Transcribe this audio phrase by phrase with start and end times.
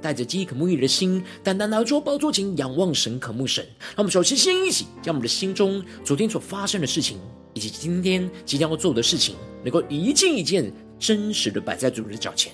[0.00, 3.64] 带着饥渴沐浴的心，单单来到宝座前仰望神、渴慕神。
[3.80, 7.18] 让我们首先先一起将我们的心中昨天所发生的事情，
[7.54, 12.52] 以及今天即将要做的事情，能够一件一件真实的摆在主的脚前，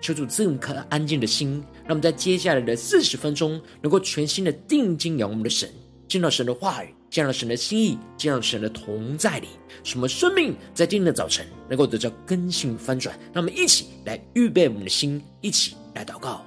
[0.00, 5.68] 求主赐我们颗安静的心，让我们在接下来的四十分钟，能够全心的定睛仰望我们的神，
[6.08, 6.94] 见到神的话语。
[7.12, 9.48] 见到神的心意，见到神的同在里，
[9.84, 13.14] 什么生命在今天的早晨能够得到更新翻转？
[13.34, 16.42] 让我们一起来预备我们的心，一起来祷告。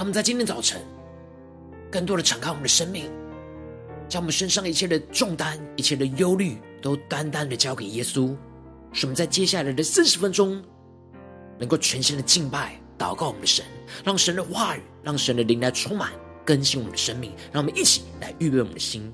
[0.00, 0.80] 让我们在今天早晨，
[1.92, 3.12] 更多的敞开我们的生命，
[4.08, 8.34] 将我们身上一切的重担、一切的忧虑，都单单的交给耶稣。
[8.94, 10.64] 使我们在接下来的四十分钟。
[11.58, 13.62] 能够全心的敬拜、祷告我们的神，
[14.02, 16.10] 让神的话语、让神的灵来充满、
[16.46, 19.12] 更新我们的生命，让我们一起来预备我们的心。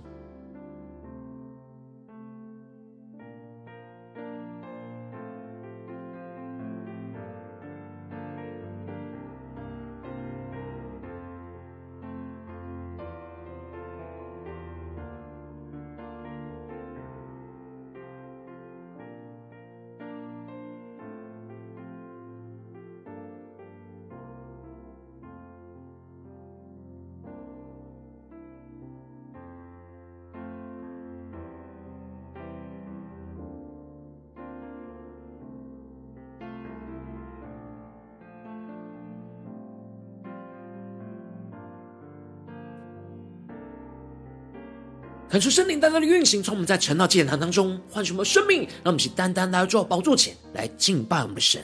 [45.37, 51.63] 恳求圣灵单单的运行，从我们在晨祷祭坛当中唤醒我们生命，让我们是单单来到宝座前来敬拜我们的神。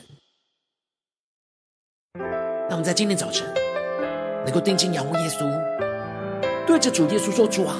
[2.68, 3.50] 让我们在今天早晨
[4.44, 5.50] 能够定睛仰望耶稣，
[6.66, 7.74] 对着主耶稣说：“主啊，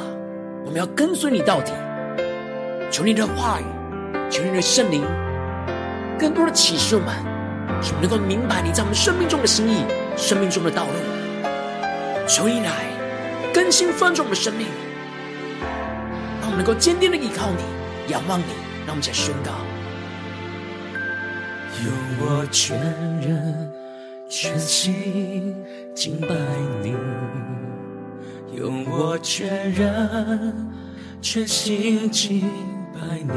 [0.65, 1.73] 我们要跟随你到底。
[2.91, 3.65] 求你的话语，
[4.31, 5.05] 求你的圣灵，
[6.19, 7.15] 更多的启示我们，
[7.83, 9.85] 使我们能够明白你在我们生命中的心意，
[10.17, 12.27] 生命中的道路。
[12.27, 12.87] 求你来
[13.53, 14.67] 更新翻转我们的生命。”
[16.63, 18.45] 能够坚定的依靠你，仰望你，
[18.87, 19.51] 让我们再宣告：
[21.83, 22.79] 用我全
[23.21, 23.69] 人
[24.29, 25.57] 全心
[25.93, 26.29] 敬拜
[26.81, 26.95] 你，
[28.57, 30.71] 用我全人
[31.21, 32.49] 全心敬
[32.95, 33.35] 拜你，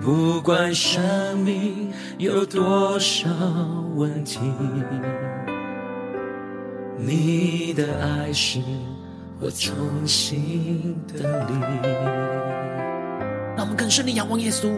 [0.00, 3.28] 不管生命有多少
[3.96, 4.40] 问题，
[6.96, 8.60] 你的爱是。
[9.40, 9.74] 我重
[10.06, 11.60] 新的你，
[13.56, 14.72] 让我们更深的仰望耶稣，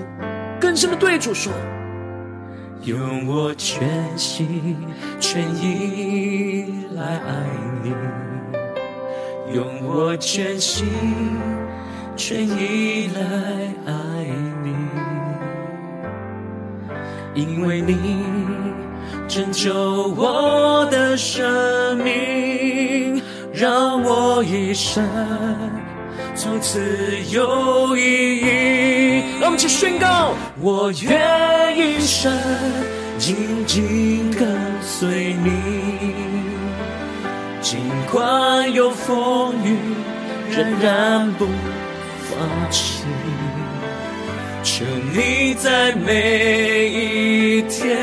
[0.61, 1.53] 更深的对主说：
[2.83, 4.77] 用我全心
[5.21, 7.47] 全意来爱
[7.85, 7.93] 你，
[9.55, 10.87] 用我全心
[12.17, 13.21] 全意来
[13.87, 13.93] 爱
[14.65, 14.75] 你，
[17.35, 18.25] 因为你
[19.29, 19.73] 拯救
[20.17, 22.66] 我的生命。
[23.59, 25.03] 让我一生
[26.35, 26.79] 从此
[27.31, 29.23] 有意义。
[29.41, 32.31] 让我们一起宣告：我愿一生
[33.17, 34.47] 紧紧跟
[34.83, 36.13] 随你，
[37.63, 37.79] 尽
[38.13, 39.79] 管有风雨，
[40.51, 41.47] 仍然不
[42.29, 43.05] 放弃。
[44.63, 44.85] 求
[45.15, 47.97] 你在每一天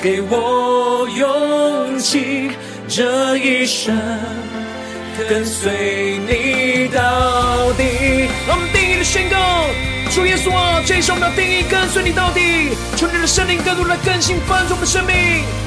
[0.00, 2.52] 给我勇气。
[2.94, 3.98] 这一生
[5.26, 8.28] 跟随你到底。
[8.46, 9.64] 让我们定义的宣告：
[10.10, 12.76] 主耶稣啊，这一生我们要定义跟随你到底。
[12.94, 15.16] 求你的圣灵更多的更新翻转我们的生命，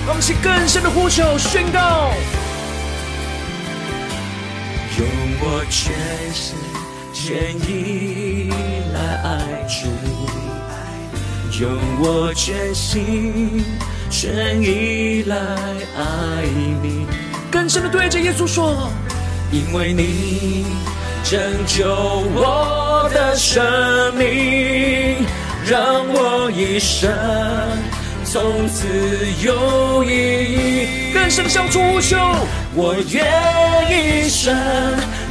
[0.05, 2.13] 让我们去更深的呼求宣告。
[4.99, 5.07] 用
[5.41, 5.95] 我全
[6.31, 6.55] 心
[7.11, 8.51] 全意
[8.93, 9.89] 来爱主，
[11.59, 13.65] 用我全心。
[14.17, 16.45] 全意来爱
[16.81, 17.05] 你，
[17.51, 18.89] 更深的对着耶稣说，
[19.51, 20.65] 因为你
[21.21, 21.85] 拯救
[22.33, 23.61] 我的生
[24.15, 25.17] 命，
[25.65, 27.11] 让我一生
[28.23, 28.87] 从此
[29.43, 31.13] 有意义。
[31.13, 32.15] 更深的向主呼求，
[32.73, 33.25] 我愿
[33.91, 34.55] 一生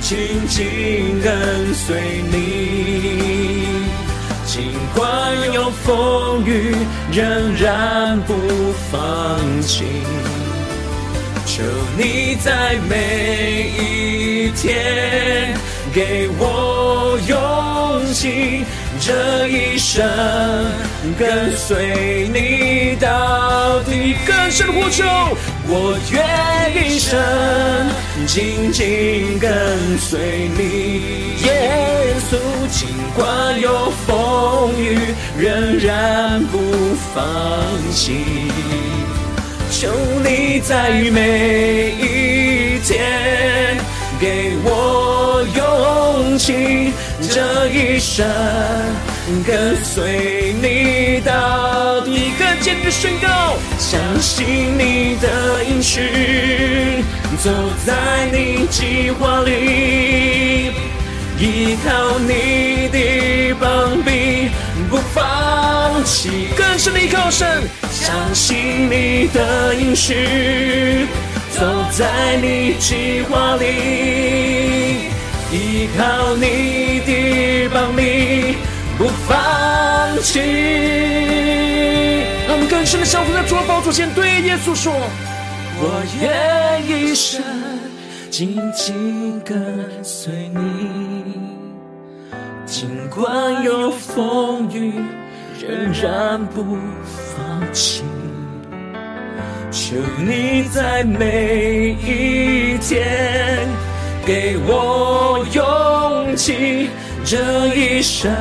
[0.03, 3.54] 紧紧跟随你。
[4.55, 6.77] 尽管有风雨，
[7.11, 8.35] 仍然不
[8.89, 9.83] 放弃。
[11.45, 11.65] 求
[11.99, 15.59] 你在每一天
[15.93, 18.65] 给我勇气，
[19.01, 20.09] 这一生
[21.19, 24.15] 跟随你到底。
[24.25, 25.05] 更深的呼求，
[25.67, 27.19] 我愿一生
[28.27, 32.37] 紧紧跟随你，耶稣。
[32.71, 34.99] 尽管有风雨，
[35.39, 36.59] 仍然不
[37.15, 37.23] 放
[37.93, 38.25] 弃。
[39.71, 39.89] 求
[40.25, 43.77] 你在每一天
[44.19, 46.93] 给我勇气，
[47.31, 48.27] 这一生
[49.47, 52.33] 跟随你到底。
[52.39, 56.01] 更坚定的宣告，相信你的应许，
[57.37, 57.51] 走
[57.85, 60.71] 在你计划里，
[61.39, 64.51] 依靠你的膀臂，
[64.89, 66.49] 不放弃。
[66.57, 67.63] 更深的靠神。
[67.91, 71.07] 相信你的应许，
[71.51, 73.67] 走在你计划里，
[75.53, 78.57] 依靠你的膀臂，
[78.97, 79.37] 不放
[80.23, 80.41] 弃。
[82.47, 84.93] 让我们更深的降服在主的宝座前，对耶稣说：
[85.77, 87.43] 我愿一生
[88.31, 89.55] 紧紧跟
[90.03, 91.35] 随你，
[92.65, 94.93] 尽管有风雨，
[95.61, 98.03] 仍然不放弃，
[99.71, 103.69] 求你在每一天
[104.25, 106.89] 给我勇气，
[107.25, 108.33] 这一生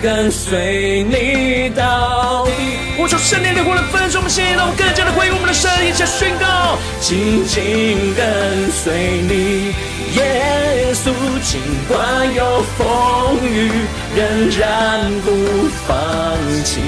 [0.00, 2.52] 跟随你到底。
[2.96, 9.74] 我求圣灵的火来焚烧我们心，让我们更加的回应我们的神，一起宣告：紧紧跟随你，
[10.16, 11.10] 耶稣，
[11.42, 13.70] 尽管有风雨，
[14.14, 16.80] 仍然不放弃。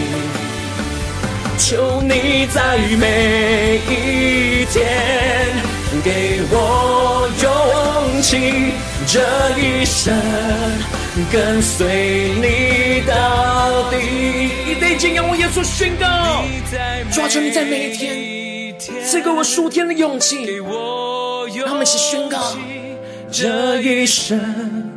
[1.59, 4.87] 求你在每一天
[6.05, 8.73] 给我勇气，
[9.07, 9.21] 这
[9.59, 10.15] 一生
[11.33, 13.97] 跟随你到底。
[14.67, 16.45] 你得敬仰我耶稣宣告，
[17.13, 22.57] 抓住你在每一天赐给我数天的勇气，让我们一起宣告，
[23.31, 24.91] 这一生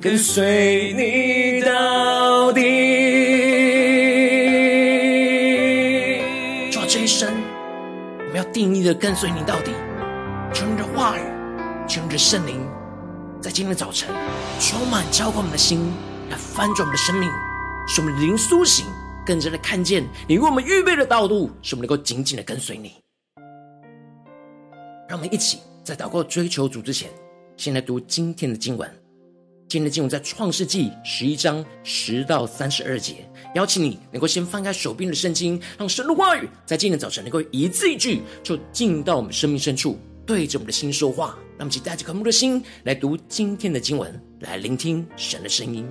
[0.00, 2.60] 跟随你到底。
[6.70, 7.28] 抓这一生，
[8.18, 9.72] 我们要定义的跟随你到底，
[10.52, 11.20] 求你的话语，
[11.88, 12.60] 求你的圣灵，
[13.40, 14.14] 在今天的早晨
[14.60, 15.80] 充满浇灌我们的心，
[16.28, 17.30] 来翻转我们的生命，
[17.88, 18.84] 使我们灵苏醒，
[19.24, 22.92] 更加的看见你为我们预备的道路，使我们能够紧紧的跟随你。
[25.08, 27.08] 让我们一起在祷告追求主之前，
[27.56, 28.88] 先来读今天的经文。
[29.68, 41.38] 今天的经文在创世纪十一章十到三十二节，邀请你能够先翻开手边的圣经，让神的话语在今天早晨能够一字一句就进到我们生命深处，对着我们的心说话。
[41.60, 45.86] 让我们一起带着渴慕的心来读今天的经文，来聆听神的声音。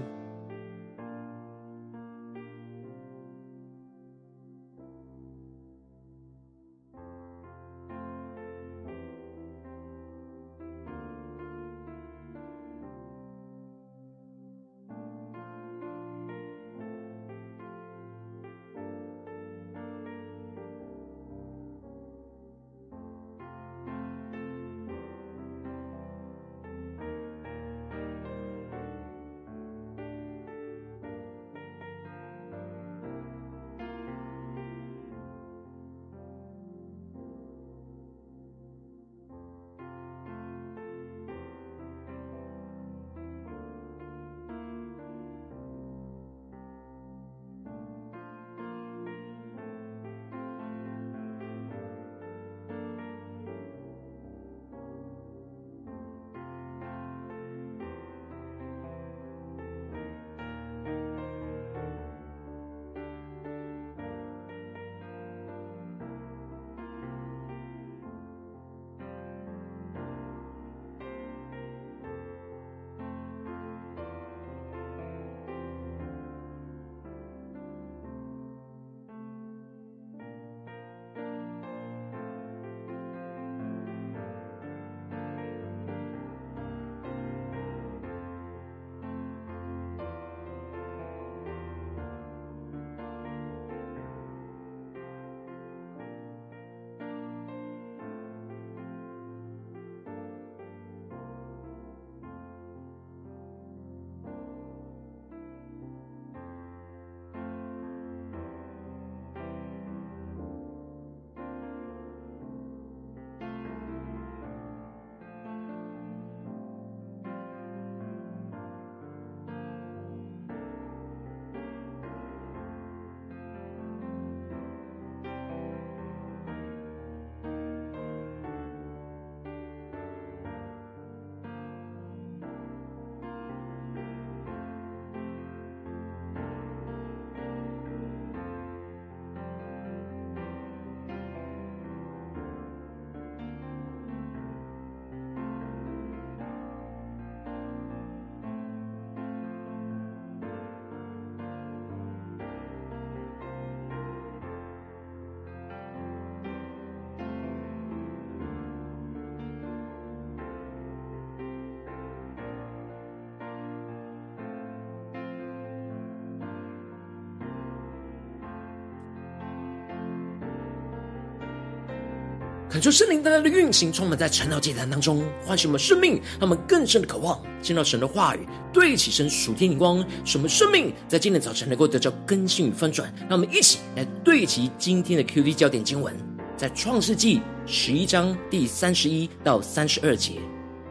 [172.70, 183.12] 恳求圣灵带来的运行，充满在晨祷祭坛当中，唤醒我们生命，让我们更深的渴望见到神的话语，对齐神属天灵光，使我们生命在今天早晨能够得到更新与翻转。
[183.22, 186.16] 让我们一起来对齐今天的 QD 焦点经文，
[186.56, 190.34] 在创世纪十一章第三十一到三十二节，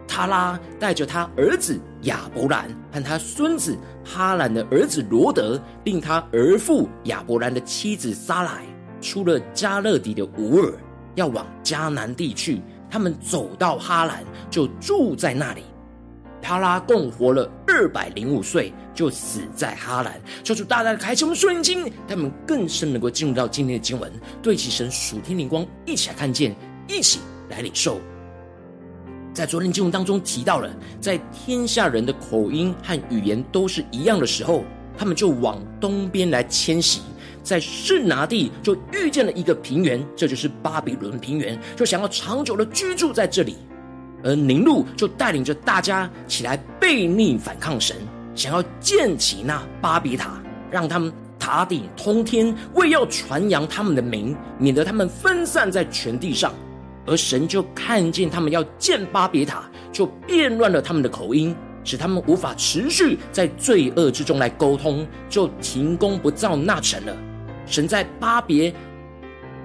[0.09, 8.67] 他拉带着他儿子亚伯兰和他孙子哈兰的儿子罗德，并他儿父亚伯兰的妻子撒莱，
[9.01, 10.75] 出了加勒底的乌尔。
[11.15, 12.61] 要往迦南地去，
[12.91, 15.63] 他们走到哈兰，就住在那里。
[16.41, 20.21] 他拉共活了二百零五岁，就死在哈兰。
[20.45, 24.11] 求主大大的开启我们属灵经，他们更深能够进入到今天的经文，
[24.41, 26.55] 对齐神属天灵光，一起来看见，
[26.87, 27.19] 一起
[27.51, 28.01] 来领受。
[29.35, 34.65] 在昨天经文当中提到了，在天下人的口音和语言都是一样的时候，
[34.97, 37.03] 他们就往东边来迁徙。
[37.49, 43.57] 在示拿地就遇见了一个平原，这就是巴比伦平原，就想要长久的居住在这里。
[44.23, 47.97] 而宁录就带领着大家起来背逆反抗神，
[48.35, 50.39] 想要建起那巴别塔，
[50.71, 56.53] 让他们塔顶通天，为要传扬他们的名，免得他们分散在全地上。
[57.07, 67.17] 而神就看见他们要建巴别塔，就变乱了他们的口音，使他们无法持续在罪恶之中来沟通，就停工不造那城了。
[67.69, 68.73] 神在巴别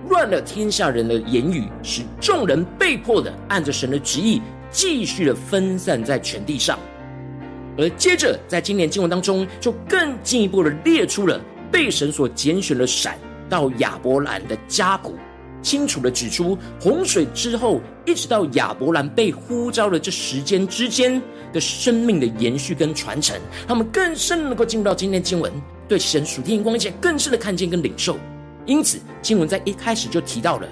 [0.09, 6.77] 乱了天下人的言语，使众人被迫的按着神的旨意，继续的分散在全地上。
[7.77, 11.39] 而接着在今年经文当中，就更进一步的列出了
[11.71, 13.17] 被神所拣选的闪
[13.49, 15.15] 到亚伯兰的家谱，
[15.63, 21.19] 清楚的指出洪水之后，一直到亚伯兰被呼召的这时间之间
[21.51, 23.35] 的生命的延续跟传承，
[23.67, 25.51] 让我们更深能够进入到今天经文。
[25.87, 28.17] 对神属天光一些更深的看见跟领受，
[28.65, 30.67] 因此经文在一开始就提到了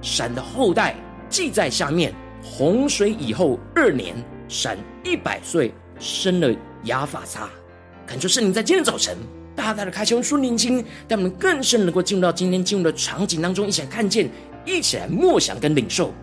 [0.00, 0.94] 闪的后代，
[1.28, 2.14] 记在下面。
[2.40, 4.14] 洪水以后二年，
[4.48, 6.54] 闪一百岁生了
[6.84, 7.50] 亚法撒。
[8.06, 9.16] 感觉是你在今天早晨
[9.58, 10.76] 大大的开启属灵经，
[11.08, 14.30] 让我们更深能够进入到今天进入的场景当中，一起来看见，
[14.64, 16.14] 一起来默想跟领受。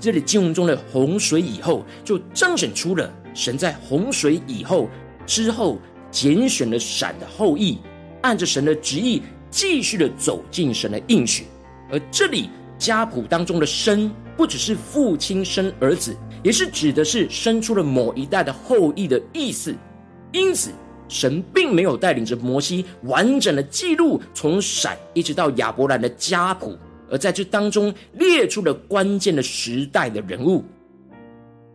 [0.00, 4.90] 这里经文中的洪水以后，就彰显出了神在洪水以后
[5.24, 5.78] 之后。
[6.08, 7.76] 拣选了闪的后裔，
[8.22, 9.20] 按着神的旨意，
[9.50, 11.44] 继续的走进神的应许。
[11.90, 19.74] 而这里家谱当中的生，不只是父亲生儿子，也是指的是生出了某一代的后裔的意思。
[20.32, 20.70] 因此，
[21.08, 26.76] 神并没有带领着摩西完整的记录从闪一直到亚伯兰的家谱，
[27.10, 30.64] 而在这当中列出了关键的时代的人物。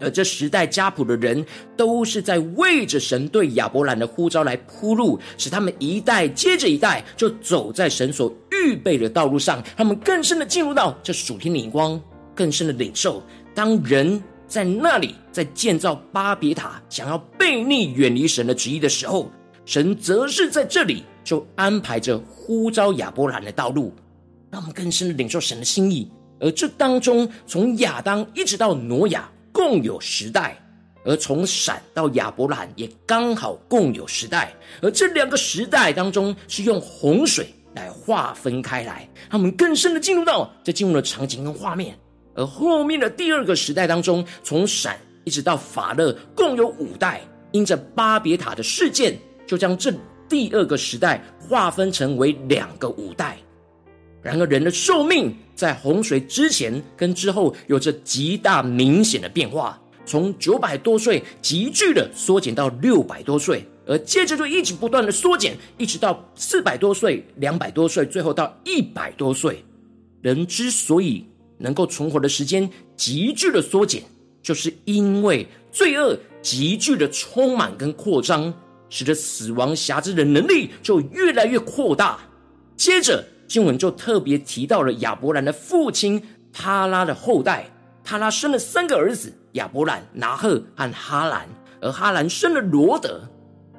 [0.04, 1.46] 而这时代家谱的人，
[1.78, 9.64] 都是在为着神对亚伯兰的呼召来铺路，使他们一代接着一代就走在神所预备的道路上。
[9.78, 12.02] 他们更深的进入到这属天的眼光，
[12.34, 13.22] 更深的领受。
[13.54, 14.20] 当人
[14.52, 19.32] 在那里在建造巴别塔，想要背逆远离神的旨意的时候，
[19.64, 23.94] 神则是在这里就安排着呼召亚伯兰的道路，
[24.50, 26.12] 让我们更深的领受神的心意。
[26.42, 29.28] 而这当中，从亚当一直到挪亚。
[29.54, 30.58] 共有时代，
[31.04, 41.94] 而从闪到亚伯兰也刚好共有时代，而这两个时代当中是用洪水来划分开来，他们更深的进入到这进入的场景跟画面。
[42.36, 47.22] 而后面的第二个时代当中，从闪一直到法勒共有五代，
[47.52, 49.94] 因着巴别塔的事件，就将这
[50.30, 53.38] 第二个时代划分成为两个五代。
[54.22, 69.66] 然而，人的寿命在洪水之前跟之后有着极大明显的变化，从九百多岁急剧的缩减到六百多岁，而接着就一直不断的缩减，一直到四百多岁、两百多岁，最后到一百多岁。
[70.22, 71.26] 人之所以
[71.62, 74.04] 能够存活的时间急剧的缩减，
[74.42, 78.54] 就是因为罪恶急剧的充满跟扩张，
[78.90, 82.20] 使得死亡辖制的能力就越来越扩大。
[82.76, 83.24] 接着。
[83.52, 87.70] 经文就特别提到了亚伯兰的父亲他拉的后代，
[88.02, 91.50] 他拉生了三个儿子：亚伯兰、拿鹤和哈兰，
[91.82, 93.28] 而哈兰生了罗德。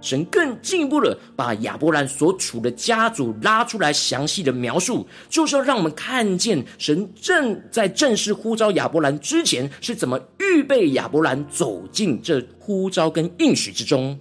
[0.02, 14.18] 神更进一步的把亚伯兰所处的家族拉出来，详细的描述，就是要让我们看见神正在正式呼召亚伯兰之前是怎么预备亚伯兰走进这呼召跟应许之中。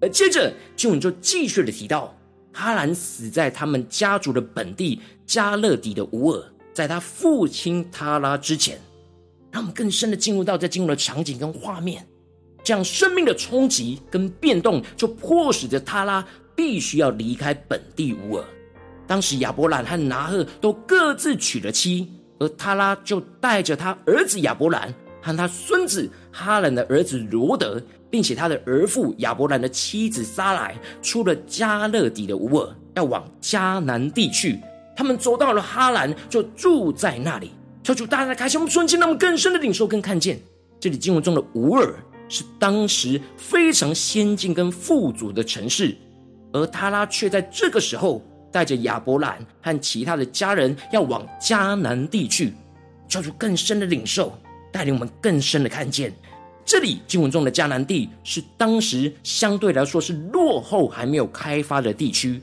[0.00, 2.14] 而接着经文就继续的提到。
[2.56, 6.40] 哈兰死在他们家族的本地加勒底的乌尔，
[6.72, 8.78] 在他父亲他拉之前，
[9.50, 12.06] 让我们更深的进入到这进入的场景跟画面，
[12.64, 18.44] 这样生命的冲击跟变动，就迫使着他拉必须要离开本地乌尔。
[19.06, 34.58] 当时亚伯兰和拿鹤都各自娶了妻，而他拉就带着他儿子亚伯兰和他孙子哈兰的儿子罗德，并且他的儿父亚伯兰的妻子撒莱，出了加勒底的乌尔，要往迦南地去。
[34.96, 37.50] 他们走到了哈兰，就住在那里。
[37.82, 40.40] 求主大大开启我们瞬间，让我们更深的领受跟看见，
[40.80, 41.94] 这里经文中的乌尔
[42.28, 45.96] 是当时非常先进跟富足的城市，
[46.52, 48.22] 而他拉却在这个时候。
[48.54, 52.52] 带着亚伯兰和其他的家人要往迦南地去，
[53.08, 54.32] 叫出更深的领受，
[54.70, 56.14] 带领我们更深的看见，
[56.64, 62.40] 这里经文中的迦南地是当时相对来说是落后还没有开发的地区，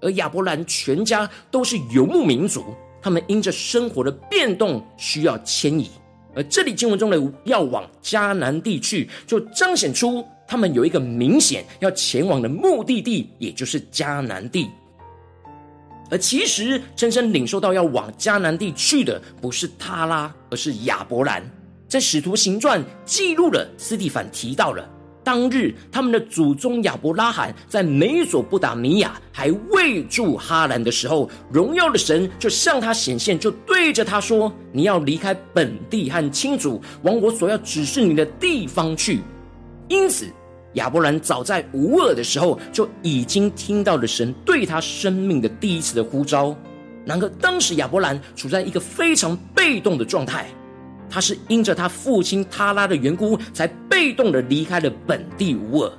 [0.00, 2.64] 而亚伯兰全家都是游牧民族，
[3.02, 5.90] 他们因着生活的变动需要迁移，
[6.34, 14.68] 而这里经文中的要往迦南地去，就彰显出他们有一个明显要前往的目的地，也就是迦南地。
[16.10, 21.42] 而其实，真正领受到要往迦南地去的，不是他拉，而是亚伯兰。
[21.88, 24.88] 在使徒行传记录了，斯蒂凡提到了
[25.30, 39.20] 当日他们的祖宗亚伯拉罕在美索不达米亚还未住哈兰的时候，荣耀的神就向他显现，就对着他说：“你要离开本地和亲族，往我所要指示你的地方去。”
[39.86, 40.26] 因此。
[40.74, 46.56] 亚伯兰早在无耳的时候就已经听到了神对他生命的第一次的呼召。
[47.04, 50.48] 然而，当时亚伯兰处在一个非常被动的状态，
[51.10, 55.92] 他是因着他父亲他拉的缘故，才被动的离开了本地乌尔。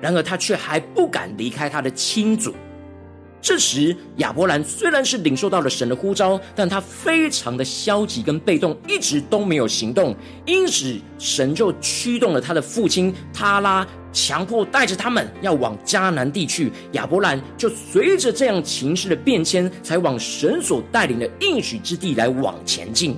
[0.00, 2.52] 然而，他却还不敢离开他的亲族。
[3.40, 10.16] 这时，亚伯兰虽然是领受到了神的呼召，但他非常的消极跟被动，一直都没有行动。
[10.44, 16.72] 因此，神就驱动了他的父亲他拉，强迫带着他们要往迦南地去。
[16.92, 23.16] 亚伯兰就随着这样情势的变迁，才往神所带领的应许之地来往前进。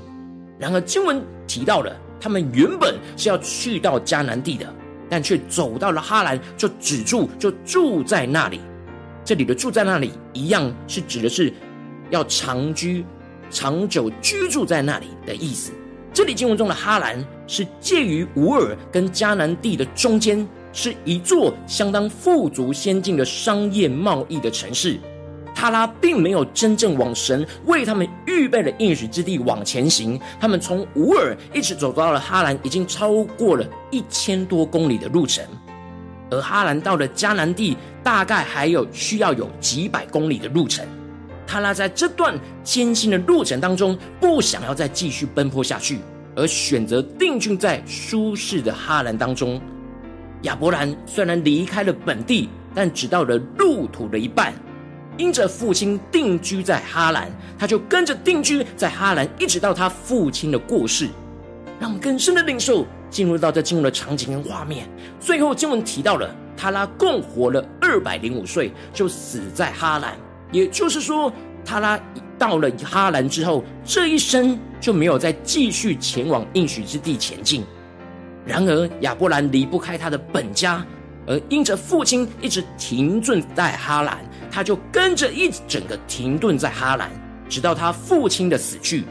[0.59, 4.73] 然而，经文提到了他们原本是要去到迦南地的，
[5.09, 8.61] 但却走到了哈兰，就止住，就住在那里。
[9.25, 11.53] 这里的住在那里，一样是指的是
[12.11, 13.05] 要长居、
[13.51, 15.73] 长久居住在那里的意思。
[16.13, 24.99] 这里经文中的哈兰是介于乌尔跟迦南地的中间，是一座相当富足先进的商业贸易的城市。
[25.61, 35.45] 他拉并没有真正往神为他们预备的应许之地往前行，他们从乌尔一直走到了哈兰，已经超过了一千多公里的路程。
[36.31, 40.87] 而哈兰到了迦南地，大概还有需要有几百公里的路程。
[41.45, 45.99] 他拉在这段艰辛的路程当中，不想要再继续奔波下去，
[46.37, 49.61] 而选择定居在舒适的哈兰当中。
[50.43, 54.55] 亚伯兰虽然离开了本地，但只到了路途的一半，
[55.19, 61.11] 因着父亲定居在哈兰，他就跟着定居在哈兰，一直到他父亲的过世。
[61.79, 62.87] 让我们更深的领受。
[63.11, 64.87] 进入到这进入的场景跟画面，
[65.19, 70.15] 最后经文提到了他拉共活了二百零五岁，就死在哈兰。
[70.53, 71.33] 也就是说，
[71.65, 71.99] 他拉
[72.37, 77.65] 到了哈兰之后，这一生就没有再继续前往应许之地前进。
[78.45, 80.85] 然而，亚伯兰离不开他的本家，
[81.29, 84.19] 而因着父亲一直停顿在哈兰，
[84.51, 87.11] 他就跟着一整个停顿在哈兰，
[87.51, 89.05] 直到他父亲的死去。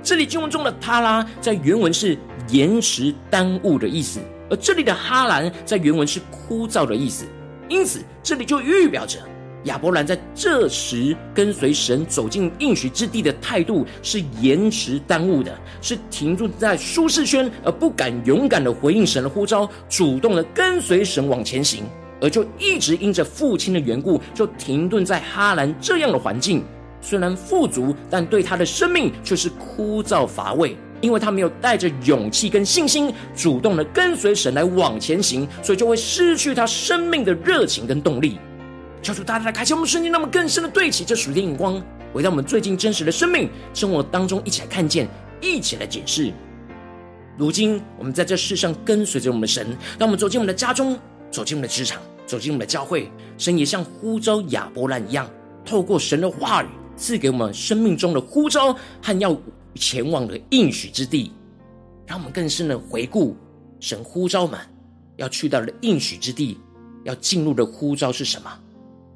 [0.00, 2.16] 这里经文中的他拉在原文是
[2.48, 7.24] 延迟耽误的意思，而这里的哈兰在原文是枯燥的意思。
[7.68, 9.18] 因此，这里就预表着
[9.64, 21.84] 亚伯兰在这时跟随神走进应许之地的态度是延迟耽误的，是停住在舒适圈而不敢勇敢的回应神的呼召，主动的跟随神往前行，
[22.20, 26.62] 而就一直因着父亲的缘故，就停顿在哈兰这样的环境。
[27.00, 38.38] 虽然富足，但对他的生命却是枯燥乏味，因为他没有带着勇气跟信心，主动的跟随神来往前行，所以就会失去他生命的热情跟动力。
[39.04, 41.78] 求主大大开启我们瞬间，让我们更深的对齐这属天眼光，
[42.14, 45.06] 回到我们最近真实的生命生活当中，一起来看见，
[45.42, 46.32] 一起来解释。
[47.36, 50.98] 如今我们在这世上跟随着我们的神，当我们走进我们的家中，
[51.30, 55.28] 走进我们的职场，走进我们的教会，神也像呼召亚伯兰一样，
[55.66, 56.66] 透过神的话语。
[56.96, 59.36] 赐给我们生命中的呼召和要
[59.74, 61.32] 前往的应许之地，
[62.06, 63.36] 让我们更深的回顾
[63.80, 64.58] 神呼召们
[65.16, 66.56] 要去到的应许之地，
[67.02, 68.48] 要进入的呼召是什么？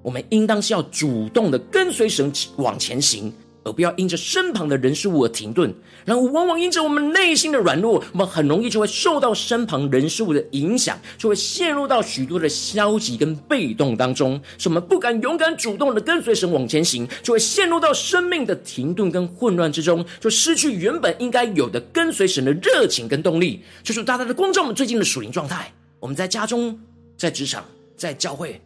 [0.03, 3.33] 我们应当是要主动的跟随神往前行，
[3.65, 5.75] 而不要因着身旁的人事物而停顿。
[6.05, 23.63] 然后，往往因着我们内心的软弱，我们很容易就会受到身旁人事物的影响，就会陷入到许多的消极跟被动当中，使我们不敢勇敢主动的跟随神往前行，就会陷入到生命的停顿跟混乱之中，就失去原本应该有的跟随神的热情跟动力。
[23.83, 25.71] 就是大大的光照我们最近的属灵状态。
[26.01, 26.79] 我们在家中、
[27.19, 27.63] 在职场、
[27.99, 28.59] 在教会。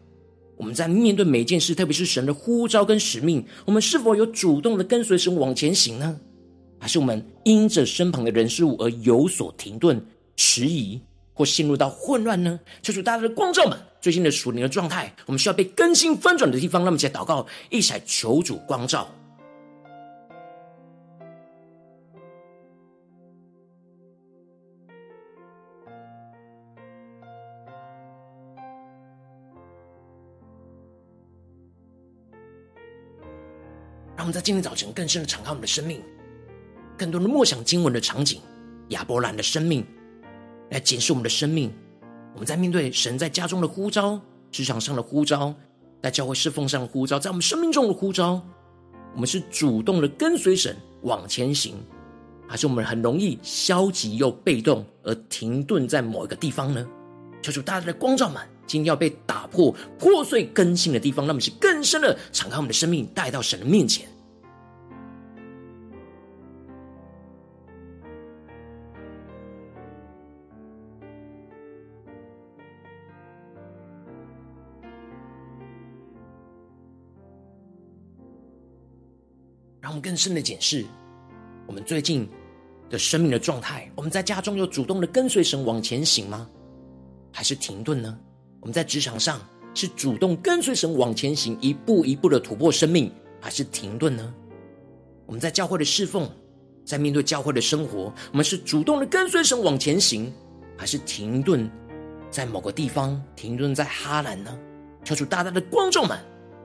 [0.62, 6.20] 我们在面对每一件事，特别是神的呼召跟使命，我们是否有主动的跟随神往前行呢？
[6.79, 10.01] 还是我们因着身旁的人事物而有所停顿、
[10.37, 11.01] 迟疑，
[11.35, 12.61] 或陷入到混乱呢？
[12.81, 19.12] 求主大家的光照们，最近的属灵的状态，我们需要被更新翻转的地方，那么起来祷告，一起来求主光照。
[34.22, 36.00] 让我们在今天早晨更深的敞开我们的生命，
[36.96, 38.40] 更多的默想经文的场景，
[38.90, 39.85] 亚伯兰的生命
[40.70, 41.72] 来检视我们的生命。
[42.32, 44.20] 我们在面对神在家中的呼召、
[44.52, 45.52] 职场上的呼召、
[46.04, 48.40] 在教会侍奉上的呼召，在我们生命中的呼召，
[49.12, 51.74] 我们是主动的跟随神往前行，
[52.46, 56.87] 还是我们很容易消极又被动而停顿在某一个地方呢？
[57.42, 64.06] 求主大家的光照们，今天要被打破、破碎、更新的地方，那么是更深的敞开我们的生命，带到神的面前。
[79.83, 80.87] 让我们更深的检视
[81.66, 82.29] 我们最近
[82.88, 83.90] 的生命的状态。
[83.97, 86.49] 我们在家中有主动的跟随神往前行吗？
[87.33, 88.16] 还是停顿呢？
[88.61, 89.40] 我们在职场上
[89.75, 94.33] 是主动跟随神往前行，一步一步的突破生命，还是停顿呢？
[95.27, 96.31] 我们在教会的侍奉，
[96.85, 100.33] 在面对教会的生活，我们是主动的跟随神往前行，
[100.77, 101.68] 还是停顿
[102.31, 104.57] 在某个地方，停顿在哈兰呢？
[105.03, 106.16] 求主大大的光照们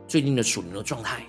[0.08, 1.26] 最近的属灵的状态。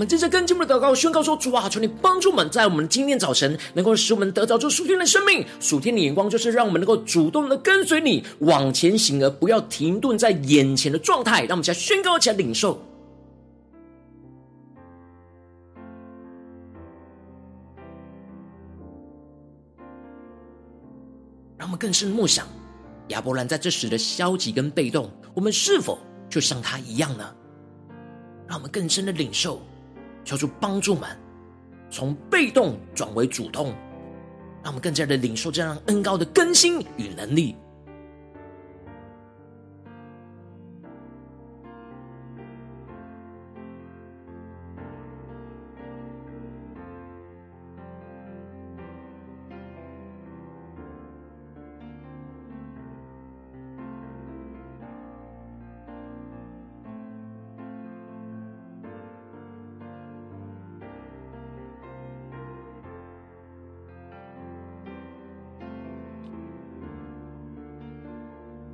[0.00, 5.44] 我们接着跟进我们的祷告，宣告说：主啊，求你帮助我们，在我们今天早晨能够使我们得到这属天的生命。
[5.60, 11.40] 属天的眼光就是让我们能够主动的跟随你往前行，而不要停顿在眼前的状态。
[11.42, 12.82] 让我们先宣告起来，领受。
[21.58, 22.46] 让我们更深的默想
[23.08, 25.98] 亚伯兰在这时的消极跟被动，我们是否
[26.30, 27.34] 就像他一样呢？
[28.48, 29.60] 让我们更深的领受。
[30.24, 31.08] 求主帮助们
[31.90, 33.68] 从被动转为主动，
[34.62, 37.56] 让我们更加的领受这样恩高的更新与能力。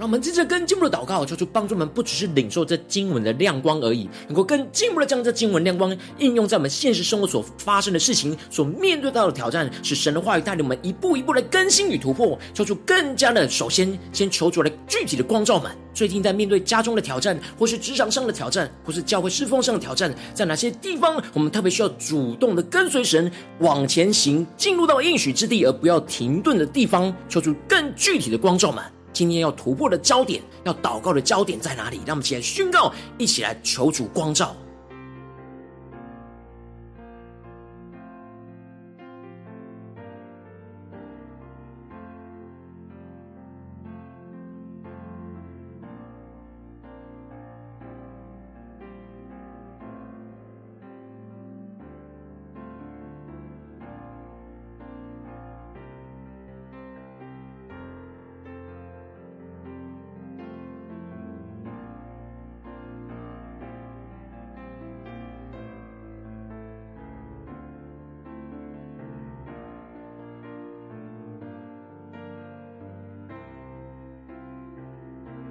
[0.07, 12.39] 我们接着更进一步的祷告，求主帮助我们，不只是领受这经文的亮光而已，能够更进一步的将这经文亮光应用在我们现实生活所发生的事情、所面对到的挑战，使神的话语带领我们一步一步的更新与突破。
[12.55, 28.81] 求主更加的，首先先求主来具体的光照们，最近在面对家中的挑战，或是职场上的挑战，或是教会侍奉上的挑战，在哪些地方我们特别需要主动的跟随神往前行，进入到应许之地，而不要停顿的地方，求主更具体的光照们。
[29.17, 32.03] 今天要突破的焦点，要祷告的焦点在哪里？
[32.05, 34.55] 让我们一起来宣告，一起来求主光照。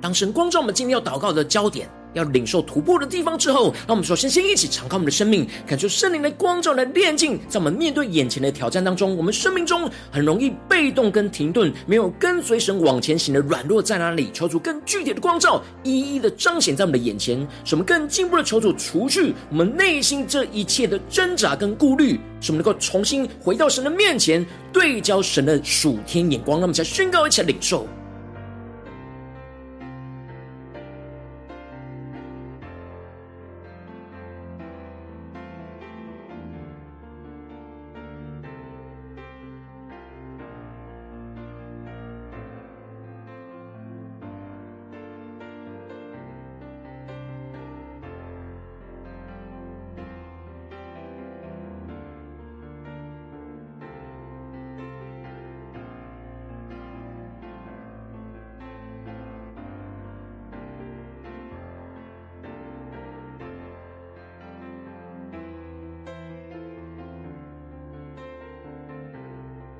[0.06, 14.30] 当神光照我们今天要祷告的焦点，要领受突破的地方之后，让我们首先先一起敞开我们的生命，感受圣灵的光照来炼净，在我们面对眼前的挑战当中，我们生命中很容易被动跟停顿，没有跟随神往前行的软弱在哪里？
[14.32, 27.88] 求主更具体的光照，一一的彰显在我们的眼前，使我们更进步的求主除去我们内心这一切的挣扎跟顾虑，使我们能够重新回到神的面前，对焦神的属天眼光，让我们才宣告一起领受。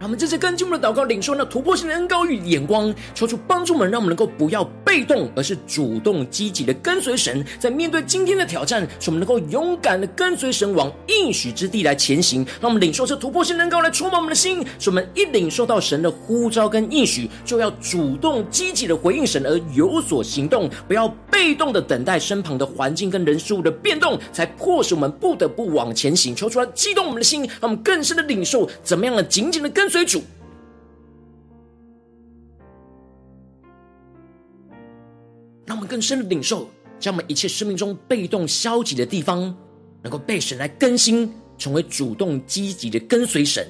[0.06, 4.64] 我们这次跟进我们的祷告，领受那突破性的恩高与眼光，求主帮助我们，让我们能够不要
[4.96, 7.46] 被动，而是主动积极的跟随神。
[7.60, 12.46] 在面对今天的挑战，使我们能够勇敢的跟随神往应许之地来前行。
[12.62, 26.34] 让我们领受这突破性能够来充满我们的心，使我们一领受到神的呼召跟应许，就要主动积极的回应神而有所行动，不要被动的等待身旁的环境跟人事物的变动，才迫使我们不得不往前行。
[26.34, 29.86] 求出来激动我们的心，让我们更深的领受怎么样的紧紧的跟。
[29.90, 30.22] 随主，
[35.86, 36.70] 更深的领受，
[37.00, 39.56] 将我们一切生命中被动消极的地方，
[40.02, 43.68] 能够被神来更新，成为主动积极的跟随神。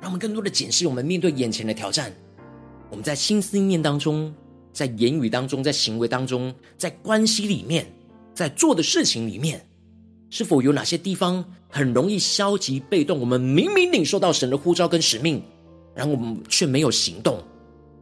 [0.00, 2.12] 让我们更多的检视，我们面对眼前的挑战，
[2.90, 4.34] 我们在心思意念当中。
[4.74, 7.86] 在言语当中，在行为当中，在关系里面，
[8.34, 9.64] 在做的事情里面，
[10.34, 13.20] 是否有哪些地方很容易消极被动？
[13.20, 15.40] 我们明明领受到神的呼召跟使命，
[15.94, 17.40] 然后我们却没有行动，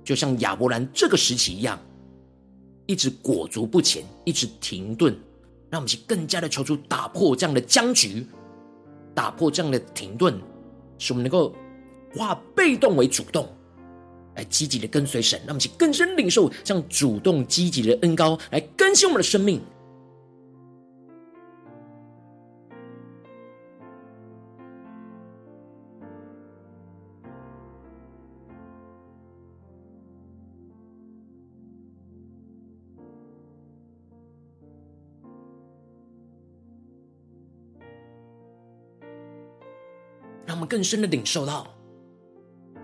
[0.02, 1.78] 就像亚伯兰这个时期一样，
[2.86, 5.14] 一直裹足不前，一直停顿。
[5.68, 8.26] 让我们去更加的求主打破这样的僵局，
[9.14, 10.34] 打破这样的停顿，
[10.96, 11.54] 使我们能够
[12.14, 13.46] 化被动为主动。
[14.36, 19.60] 来积极的跟随神，让我们去更深领受这样主动积极的恩膏，来更新我们的生命。
[40.72, 41.68] 更深的领受到。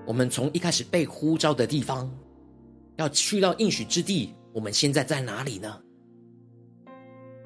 [0.07, 2.15] 我们从一开始被呼召的地方，
[2.97, 5.81] 要去到应许之地，我们现在在哪里呢？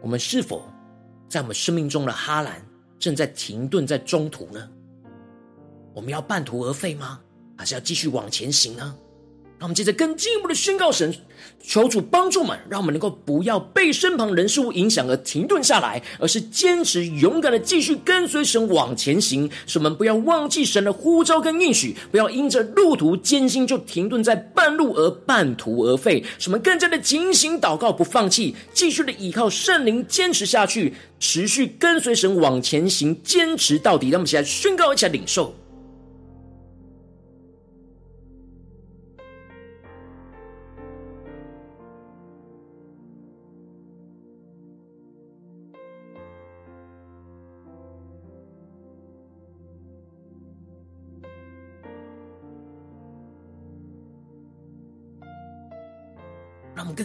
[0.00, 0.64] 我们是否
[1.28, 2.61] 在我们生命中的哈兰
[2.98, 4.68] 正在停顿在中途呢？
[5.94, 7.20] 我们要半途而废吗？
[7.57, 8.96] 还是要继续往前行呢？
[9.62, 11.14] 让我们接着更进一步的宣告神，
[11.62, 19.48] 求主帮助们，让我们能够不要被身旁人事物影响而停顿下来，而是坚持勇敢的继续跟随神往前行。
[19.68, 26.25] 使我们不要忘记神的呼召跟应许，不要因着路途艰辛就停顿在半路而半途而废。
[26.40, 34.09] 使我们更加的警醒祷告，不放弃，继续的依靠圣灵坚持下去，持续跟随神往前行，坚持到底。
[34.09, 35.55] 让我们一起来宣告，一起来领受。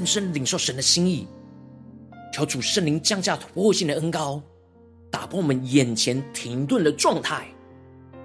[0.07, 1.27] 深领受神的心意，
[2.33, 4.41] 求主圣灵降下突破性的恩膏，
[5.11, 7.45] 打破我们眼前停顿的状态，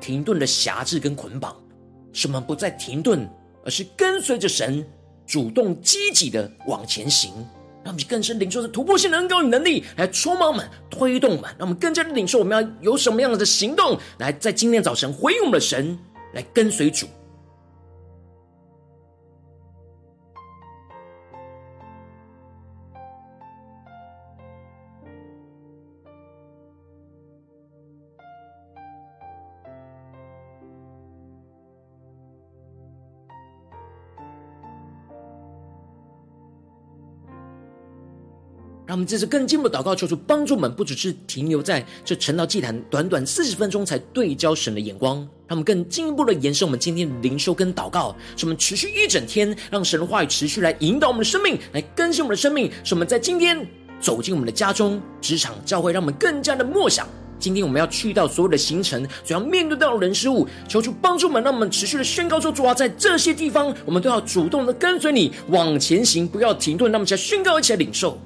[0.01, 1.57] 停顿的辖制跟捆绑，
[2.13, 3.29] 使我们不再停顿，
[3.65, 4.87] 而是跟随着神，
[5.27, 7.33] 主动积极的往前行。
[7.85, 15.99] 让我们更深领受这突破性的恩膏与能力，来充满我们，推动我们，让我们更加的领受我们要有什么样的行动，来在今天早晨回应我们的神，
[16.33, 17.09] 来跟随主。
[39.03, 45.17] 们这次更进一步祷告，求主帮助我们，不只是停留在这晨祷祭坛短短四十分钟才对焦神的眼光，
[45.49, 53.67] 让我们更进一步的延伸我们今天的灵修跟祷告，使我们持续一整天，让神的话语持续来引导我们的生命，来更新我们的生命，使我们在今天
[54.01, 57.09] 走进我们的家中、职场、教会，让我们更加的默想。
[57.39, 66.93] 今天我们要去到所有的行程，所要面对到人事物，求主帮助我们，让我们持续的宣告说：主啊，在这些地方，我们都要主动的跟随你往前行，不要停顿。
[66.93, 68.17] 那么，起来宣告，一起来领受。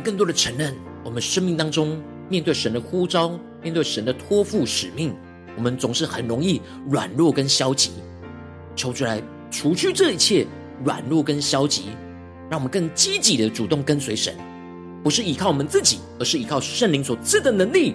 [0.00, 5.14] 更多的承认，我们生命当中面对神的呼召，面对神的托付使命，
[5.56, 7.90] 我们总是很容易软弱跟消极。
[8.76, 10.46] 求出来除去这一切
[10.84, 11.90] 软弱跟消极，
[12.48, 14.34] 让我们更积极的主动跟随神，
[15.02, 17.94] 不是依靠我们自己，而是依靠圣灵所赐的能力。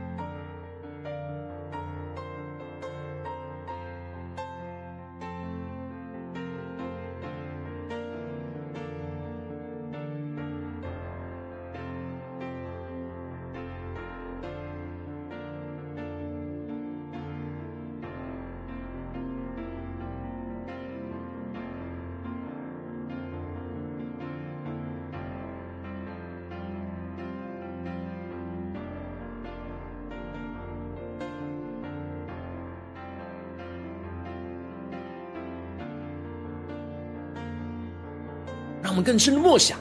[38.91, 39.79] 我们更深的默想，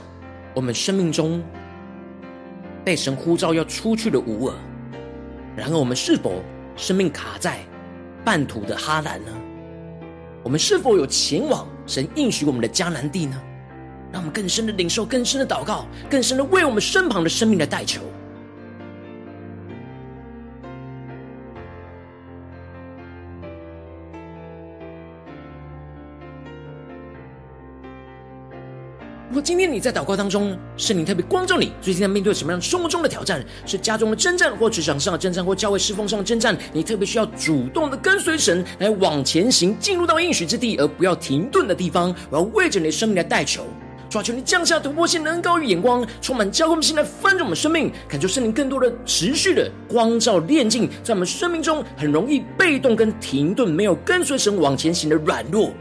[0.54, 1.42] 我们生命中
[2.84, 4.52] 被神呼召要出去的吾珥。
[5.56, 6.40] 然而，我们是否
[6.76, 7.58] 生命卡在
[8.24, 9.32] 半途的哈兰呢？
[10.44, 13.42] 我们是否有前往神应许我们的迦南地呢？
[14.12, 18.02] 让我们更深的领受，更深的祷告，更深的为我们身旁的生命的代求。
[29.40, 33.42] 今天你在祷告当中，圣灵特别光照你，最近在面对什么样生活中的挑战？
[33.64, 36.56] 是家中的征战，或职场上的征战，或教会侍奉上的征战？
[36.72, 42.14] 你特别需要主动的跟随神来往前行，进入到应许之地，而不要停顿的地方。
[42.28, 43.64] 我要为着你的生命来代求，
[44.08, 55.72] 主啊，求你降下突破性、能高于眼光，充满交光的心来翻转我们生命，感受圣灵更多的持续的光照炼净，在我们生命中很容易被动跟停顿，没有跟随神往前行的软弱，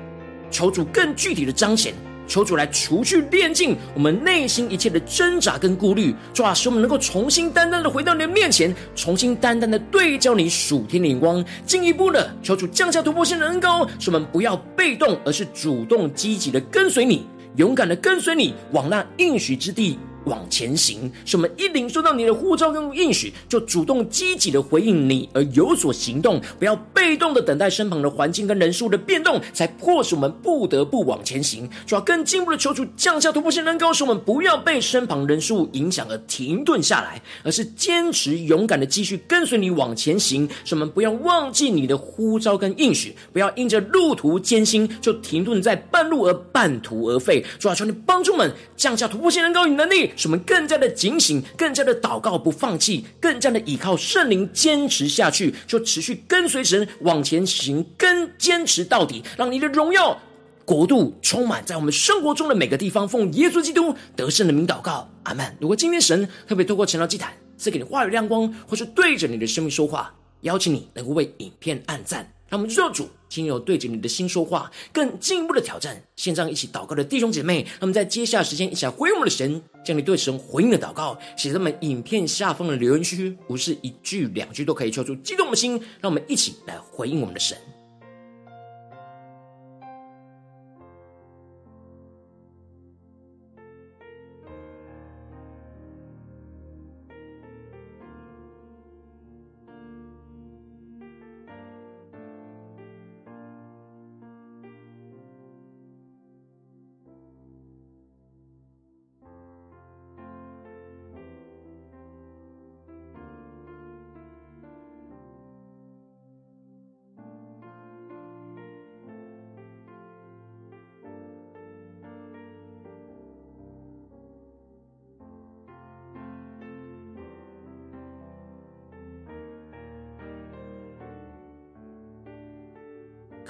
[0.49, 1.93] 求主更具体的彰显。
[2.29, 17.25] 求主来除去炼净我们内心一切的挣扎跟顾虑，主啊，使我们能够重新单单的回到你的面前，重新单单的对焦你属天的眼光，进一步的求主降下突破性的恩膏，使我们不要被动，而是主动积极的跟随你，
[17.55, 19.97] 勇敢的跟随你，往那应许之地。
[20.25, 31.69] 往前行，使我们一领受到你的呼召跟应许，就主动积极的回应你而有所行动，不要被动的等待身旁的环境跟人数的变动，才迫使我们不得不往前行。
[31.85, 40.47] 主要更进一步的求主降下突破性能高，使我们不要被身旁人数影响而停顿下来，而是坚持勇敢的继续跟随你往前行。
[40.65, 47.43] 使我们不要忘记你的呼召跟应许，不要因着路途艰辛就停顿在半路而半途而废。
[47.57, 50.08] 主要求你帮助我们降下突破性能高与能力。
[50.15, 60.19] 使我们更加的警醒，更加的祷告不放弃，更加的依靠圣灵坚持下去，就持续跟随神往前行，跟坚持到底，让你的荣耀
[60.65, 63.07] 国度充满在我们生活中的每个地方。
[63.07, 65.57] 奉耶稣基督得胜的名祷告，阿门。
[65.59, 72.31] 如果今天神特别透过晨祷祭坛赐给你话语亮光，或是对着你的生命说话，邀请你能够为影片按赞。
[72.49, 76.01] 让我们做主，亲友对着你的心说话，更进一步的挑战。
[76.15, 85.79] 线上一起祷告的弟兄姐妹，那么在接下来时间一起来回应我们的神，将你对神回应的祷告写在我们影片下方的留言区，不是一句两句都可以敲出激动的心。
[86.01, 87.57] 让我们一起来回应我们的神。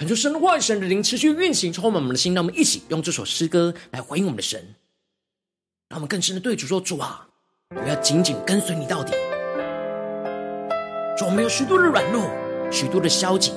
[0.09, 2.33] 求神的话、神的灵持续运行，充满我们的心。
[2.33, 4.59] 让我们一起用这首诗歌来回应我们的神，
[5.87, 7.27] 让我们更深的对主说：“主啊，
[7.75, 9.13] 我要紧紧跟随你到底。”
[11.15, 12.27] 主，我们有许多的软弱，
[12.71, 13.53] 许多的消极，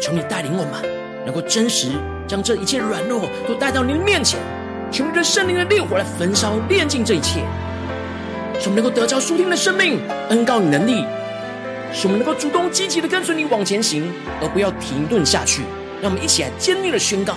[0.00, 0.82] 求你带领我们，
[1.24, 1.92] 能够真实
[2.26, 4.40] 将这一切软弱都带到你的面前，
[4.90, 7.46] 求你的圣灵的烈火来焚烧、炼尽这一切，
[8.58, 11.04] 使我们能够得着属天的生命、恩膏与能力。
[11.92, 14.04] 使我们能够主动积极的跟随你往前行，
[14.40, 15.62] 而不要停顿下去。
[16.00, 17.34] 让我们一起来坚定的宣告，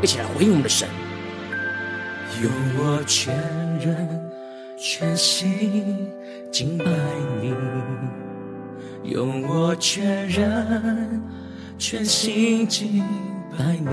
[0.00, 0.86] 一起来回应我们的神。
[2.40, 3.34] 用我全
[3.80, 4.30] 人
[4.78, 6.08] 全心
[6.52, 6.84] 敬拜
[7.42, 7.52] 你，
[9.02, 11.20] 用我全人
[11.76, 13.02] 全心敬
[13.58, 13.90] 拜你。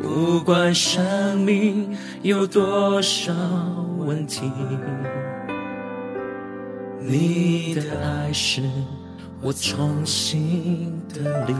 [0.00, 3.32] 不管生命有多少
[3.98, 4.50] 问题。
[7.08, 8.62] 你的爱是
[9.40, 11.54] 我重新的力，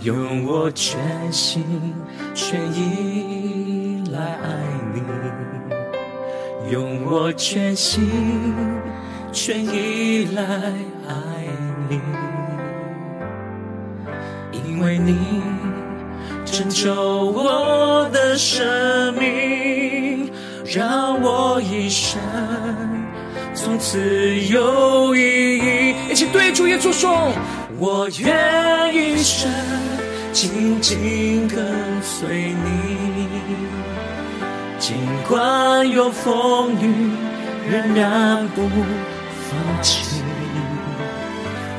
[0.00, 1.62] 用我全心
[2.34, 4.48] 全意来爱
[4.94, 5.02] 你，
[6.72, 8.08] 用我全心
[9.30, 10.42] 全意来
[11.06, 11.46] 爱
[11.90, 12.00] 你，
[14.52, 15.53] 因为你。
[16.56, 20.30] 拯救我的生命，
[20.64, 22.16] 让我一生
[23.52, 23.98] 从此
[24.52, 25.96] 有意义。
[26.08, 27.32] 一起对主耶稣说：
[27.76, 29.50] 我愿一生
[30.32, 33.26] 紧紧跟随你，
[34.78, 34.94] 尽
[35.28, 37.10] 管有风雨，
[37.68, 38.62] 仍然不
[39.50, 40.22] 放弃。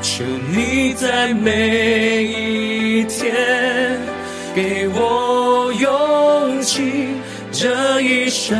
[0.02, 0.22] 求
[0.54, 4.14] 你在每一天。
[4.56, 7.08] 给我勇气，
[7.52, 8.58] 这一生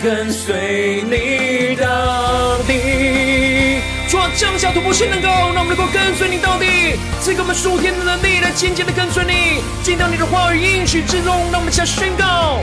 [0.00, 3.80] 跟随你到底。
[4.08, 6.94] 主啊，降下突破性能够，让我们能够跟随你到底。
[7.20, 11.34] 赐给我们属天的能力，来紧紧的跟随你，进到你的话语应许之中。
[11.50, 12.60] 让我们一起来宣告：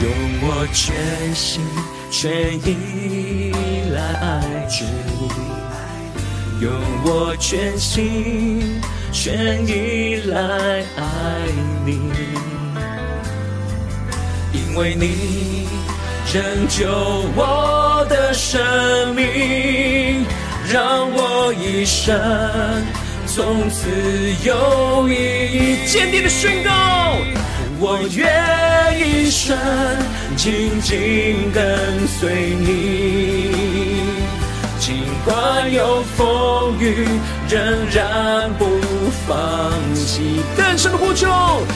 [0.00, 0.10] 用
[0.40, 1.60] 我全心
[2.10, 3.52] 全意
[3.92, 4.86] 来爱主，
[6.62, 6.72] 用
[7.04, 8.80] 我全心。
[9.20, 10.38] 全意来
[10.96, 11.02] 爱
[11.84, 11.98] 你，
[14.52, 15.66] 因为你
[16.32, 16.86] 拯救
[17.34, 20.24] 我的生命，
[20.72, 22.16] 让我一生
[23.26, 23.90] 从此
[24.44, 25.84] 有意义。
[25.88, 26.70] 坚定的宣告，
[27.80, 28.30] 我愿
[29.00, 29.58] 一生
[30.36, 33.77] 紧紧跟随你，
[34.88, 37.06] 尽管有风雨，
[37.46, 37.62] 仍
[37.92, 38.64] 然不
[39.26, 40.40] 放弃。
[40.56, 41.26] 更深的呼求，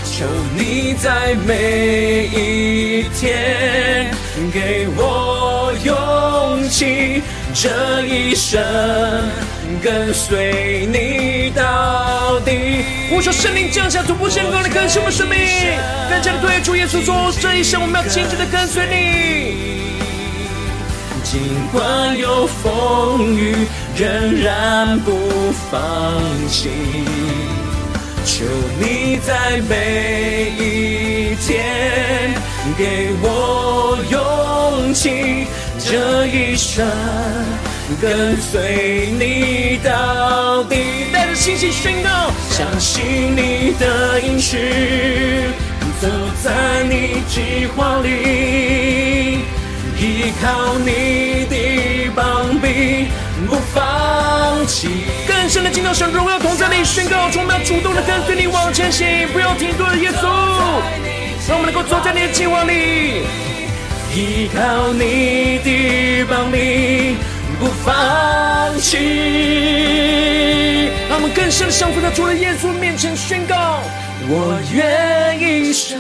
[0.03, 0.25] 求
[0.57, 4.11] 你在每一天
[4.51, 8.59] 给我勇气，这一生
[9.83, 12.83] 跟随你到底。
[13.11, 15.39] 呼求圣灵降下突破性能够来更新我们生命，
[16.09, 19.83] 更加的对主耶稣说，这一生我们要紧紧的跟随你。
[21.33, 21.41] 尽
[21.73, 23.57] 管有风雨，
[23.97, 25.13] 仍然不
[25.71, 26.69] 放弃。
[28.23, 28.45] 求
[28.79, 32.35] 你在每一天
[32.77, 35.47] 给我勇气，
[35.79, 36.87] 这一生
[37.99, 40.85] 跟随你到底。
[41.15, 44.59] 带着信心宣告，相信你的应许，
[45.99, 46.09] 走
[46.45, 49.39] 在你计划里。
[50.03, 53.07] 依靠你的膀臂，
[53.47, 54.89] 不放弃。
[55.29, 60.03] 更深的进到神荣耀同在里宣告，我们要主动的跟随你往前行，不要停顿。
[60.03, 60.27] 耶稣，
[61.49, 63.23] 让我们能够走在你的计划里。
[64.13, 67.15] 依靠你的膀臂，
[67.61, 68.99] 不放弃。
[71.09, 73.79] 让我们更深的降服在主的耶稣面前宣告，
[74.27, 75.97] 我愿一生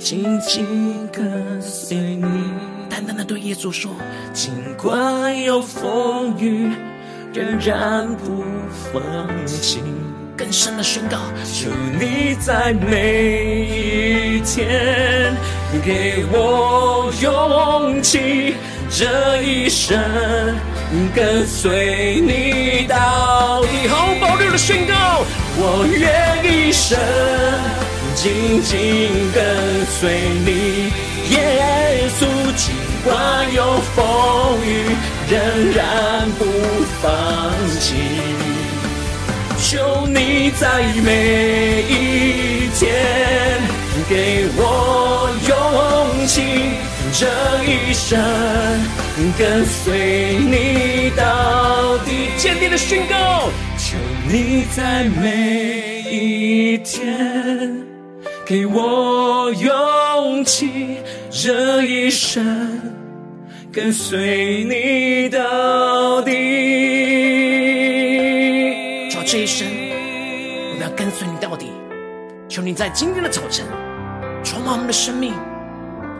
[0.00, 2.71] 紧紧跟随你。
[3.02, 3.90] 单单的对耶稣说，
[4.32, 6.70] 尽管有风雨，
[7.32, 8.44] 仍然不
[8.92, 9.02] 放
[9.46, 9.80] 弃。
[10.36, 11.18] 更深的宣告，
[11.52, 15.34] 求你在每一天
[15.84, 18.54] 给我勇气，
[18.90, 19.98] 这一生
[21.14, 23.88] 跟随你到底。
[23.88, 25.24] 毫无保留的宣告，
[25.56, 26.98] 我愿一生
[28.14, 30.90] 紧紧跟随你，
[31.30, 32.91] 耶稣。
[33.02, 34.86] 尽管有风雨，
[35.28, 35.40] 仍
[35.74, 36.44] 然不
[37.02, 37.96] 放弃。
[39.58, 43.60] 求你在每一天
[44.08, 46.42] 给我勇气，
[47.12, 47.26] 这
[47.64, 48.20] 一生
[49.36, 52.28] 跟随你到底。
[52.36, 53.96] 坚定的宣告，求
[54.28, 57.84] 你在每一天
[58.46, 60.98] 给我勇气，
[61.30, 62.80] 这一生
[63.72, 66.30] 跟随你到底。
[69.10, 71.68] 求这一生，我们要跟随你到底。
[72.50, 73.64] 求你在今天的早晨
[74.44, 75.32] 充满我们的生命。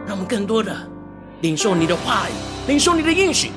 [0.07, 0.75] 让我们更多的
[1.43, 2.33] 领受你的话语，
[2.69, 3.51] 领受你的应许，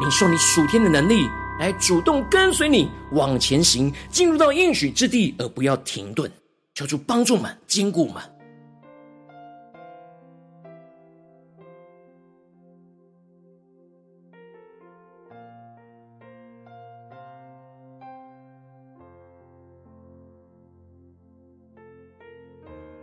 [0.00, 6.30] 领受你属天的能力，来主动跟随你往前行，进入到应许之地，而不要停顿。
[6.74, 8.22] 求主帮助们，坚固们。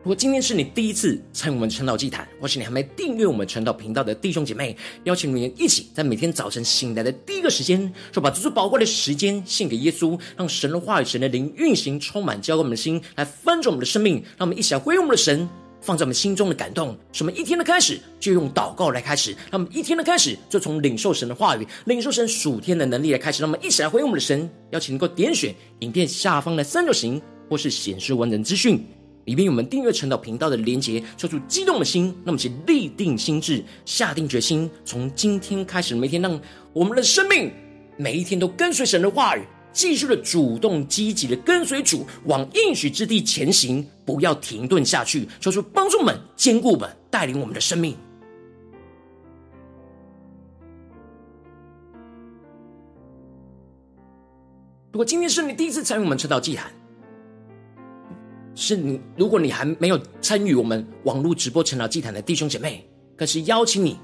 [0.03, 4.75] 如果今天是你第一次参与我们晨祷祭坛，或是你还没订阅我们晨祷频道的弟兄姐妹，
[5.05, 14.15] 邀请你们一起在每天早晨醒来的第一个时间，就把这最宝贵的时间献给耶稣，让神的话语、神的灵运行，充满浇灌我们的心，来翻转我们的生命。
[14.37, 15.47] 让我们一起来回应我们的神，
[15.79, 16.97] 放在我们心中的感动。
[17.13, 23.41] 什么一天的开始就用祷告来开始，让我们一天的开始就从领受神的话语、领受神属天的能力来开始。
[23.41, 28.85] 让我们一起来回应我们的神，邀请能够点选影片下方的三角形，或是显示完整资讯。
[29.25, 36.39] 里面有我们订阅晨祷频道的连结，抽出激动的心，那么请立定心志，下定决心，从今天开始，每天让
[36.73, 37.51] 我们的生命
[37.97, 45.27] 每一天都跟随神的话语，继续的主动积极的跟随主，往应许之地前行，不要停顿下去。
[45.39, 47.95] 抽出帮助们、坚固们、带领我们的生命。
[54.91, 56.71] 如果今天是你第一次参与我们晨祷祭坛，
[58.55, 62.85] 是你，如果你还没有参与我们网络直播晨祷祭坛的弟兄姐妹，
[63.17, 63.97] 更是邀请你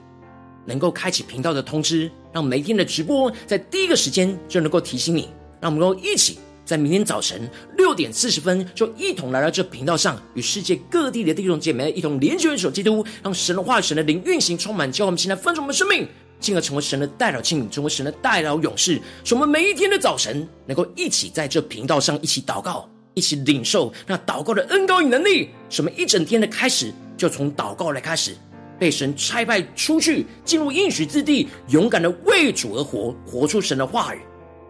[0.66, 5.30] 能够开启频道的通知，让每天的直播在第一个时间就能够提醒你，
[5.62, 16.08] 让我们能够一起在明天早晨六点四十分就一同来到这频道上，与世界各地的弟兄姐妹一同连接一首基督，让神的话语、神的灵运行，充满，叫我们现在分盛我们的生命，
[16.40, 22.90] 进而成为神的代祷器皿，成为神的代祷勇士，使我们每一天的早晨能够一起在这频道上一起祷告。
[23.14, 28.36] 一起领受那祷告的恩膏与能力，什么一整天的开始就从祷告来开始，
[28.78, 34.20] 被神差派出去进入应许之地，勇敢的为主而活，活出神的话语。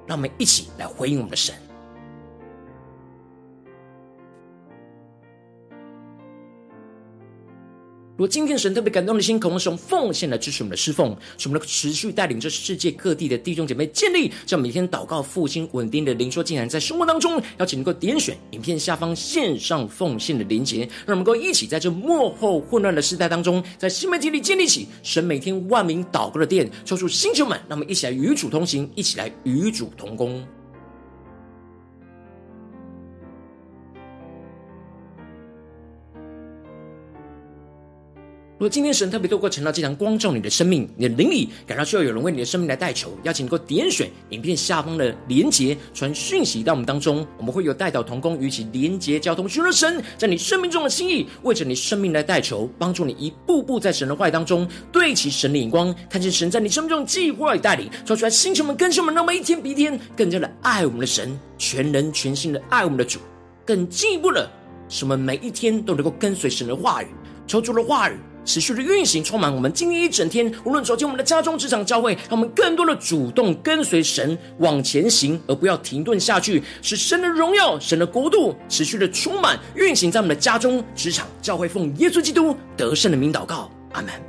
[0.07, 1.53] 让我们一起来回应我们的神。
[8.19, 30.45] 如果今天神特别感动的心，渴望使用奉献来支持我们的侍奉，使我们能够持续带领这世界各地的弟兄姐妹建立这样每天祷告复兴稳定的灵说，竟然在生活当中，邀请能够点选影片下方线上奉献的连结，让我们能够一起在这幕后混乱的时代当中，在新媒体里建立起神每天万名祷告的殿，抽出星球们，让我们一起来与主同行，一起来与主同工。
[38.59, 63.21] 如果今天神特别透过晨祷祭坛光照你的生命，你的灵里感到需要有人为你的生命来代求，邀请你能够点选影片下方的连结，传讯息到我们当中，我们会有代祷同工与其连结交通，寻求神在你生命中的心意，为着你生命来代求，帮助你一步步在神的话语当中对齐神的眼光，看见神在你生命中的计划与带领，说出来星球们、更新们，那么一天比一天更加的爱我们的神，全人全心的爱我们的主，
[63.65, 64.51] 更进一步的
[64.89, 67.07] 使我们每一天都能够跟随神的话语，
[67.47, 68.19] 求主的话语。
[68.45, 70.51] 持续的运行，充满我们今天一整天。
[70.63, 76.63] 无论走进我们的家中、职场、教会，让我们更多的主动跟随神往前行，而不要停顿下去。
[76.81, 84.28] 使神的荣耀、神的国度持续的充满运行在我们的家中、职场、教会，奉耶稣基督得胜的名祷告，阿门。